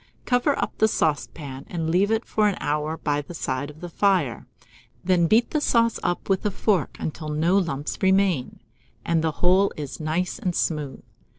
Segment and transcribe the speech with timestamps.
[0.25, 3.87] Cover up the saucepan, and leave it for an hour by the side of the
[3.89, 4.47] fire;
[5.05, 8.61] then beat the sauce up with a fork until no lumps remain,
[9.05, 11.03] and the whole is nice and smooth.